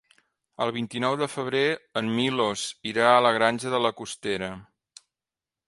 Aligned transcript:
El 0.63 0.69
vint-i-nou 0.77 1.17
de 1.19 1.27
febrer 1.33 1.61
en 2.01 2.09
Milos 2.15 2.63
irà 2.93 3.13
a 3.13 3.21
la 3.27 3.35
Granja 3.39 3.75
de 3.77 3.83
la 3.87 3.95
Costera. 4.01 4.51